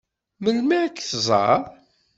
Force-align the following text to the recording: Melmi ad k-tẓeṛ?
Melmi 0.41 0.75
ad 0.79 0.93
k-tẓeṛ? 0.95 1.59